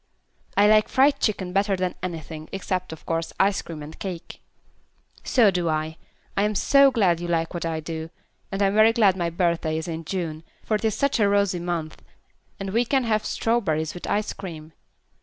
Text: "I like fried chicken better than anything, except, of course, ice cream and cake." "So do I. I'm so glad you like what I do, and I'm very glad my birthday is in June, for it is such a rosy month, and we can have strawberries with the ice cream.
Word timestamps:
"I 0.57 0.65
like 0.65 0.89
fried 0.89 1.19
chicken 1.19 1.53
better 1.53 1.75
than 1.75 1.93
anything, 2.01 2.49
except, 2.51 2.91
of 2.91 3.05
course, 3.05 3.31
ice 3.39 3.61
cream 3.61 3.83
and 3.83 3.99
cake." 3.99 4.41
"So 5.23 5.51
do 5.51 5.69
I. 5.69 5.97
I'm 6.35 6.55
so 6.55 6.89
glad 6.89 7.19
you 7.19 7.27
like 7.27 7.53
what 7.53 7.67
I 7.67 7.81
do, 7.81 8.09
and 8.51 8.63
I'm 8.63 8.73
very 8.73 8.93
glad 8.93 9.15
my 9.15 9.29
birthday 9.29 9.77
is 9.77 9.87
in 9.87 10.03
June, 10.03 10.41
for 10.63 10.73
it 10.73 10.85
is 10.85 10.95
such 10.95 11.19
a 11.19 11.29
rosy 11.29 11.59
month, 11.59 12.01
and 12.59 12.71
we 12.71 12.83
can 12.83 13.03
have 13.03 13.23
strawberries 13.23 13.93
with 13.93 14.01
the 14.05 14.11
ice 14.11 14.33
cream. 14.33 14.73